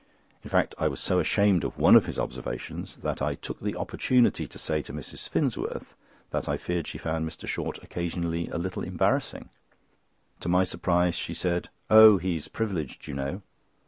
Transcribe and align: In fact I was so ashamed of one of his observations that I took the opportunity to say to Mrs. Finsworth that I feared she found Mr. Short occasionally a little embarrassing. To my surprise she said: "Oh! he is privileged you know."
In 0.43 0.49
fact 0.49 0.73
I 0.79 0.87
was 0.87 0.99
so 0.99 1.19
ashamed 1.19 1.63
of 1.63 1.77
one 1.77 1.95
of 1.95 2.07
his 2.07 2.17
observations 2.17 2.95
that 3.03 3.21
I 3.21 3.35
took 3.35 3.59
the 3.59 3.75
opportunity 3.75 4.47
to 4.47 4.57
say 4.57 4.81
to 4.81 4.91
Mrs. 4.91 5.29
Finsworth 5.29 5.93
that 6.31 6.49
I 6.49 6.57
feared 6.57 6.87
she 6.87 6.97
found 6.97 7.29
Mr. 7.29 7.45
Short 7.47 7.77
occasionally 7.83 8.47
a 8.47 8.57
little 8.57 8.81
embarrassing. 8.81 9.49
To 10.39 10.49
my 10.49 10.63
surprise 10.63 11.13
she 11.13 11.35
said: 11.35 11.69
"Oh! 11.91 12.17
he 12.17 12.35
is 12.35 12.47
privileged 12.47 13.05
you 13.07 13.13
know." 13.13 13.43